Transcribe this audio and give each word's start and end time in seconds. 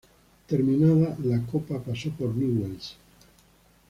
Terminada 0.47 1.15
la 1.23 1.45
Copa 1.45 1.77
pasó 1.79 2.09
por 2.09 2.33
Newell’s. 2.35 2.95